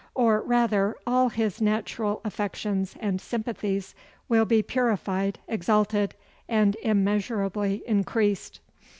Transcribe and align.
Or 0.15 0.41
rather, 0.41 0.95
all 1.05 1.29
his 1.29 1.61
natural 1.61 2.21
affections 2.25 2.95
and 2.99 3.21
sympathies 3.21 3.93
will 4.27 4.45
be 4.45 4.63
purified, 4.63 5.37
exalted, 5.47 6.15
and 6.49 6.75
immeasurably 6.81 7.83
increased. 7.85 8.61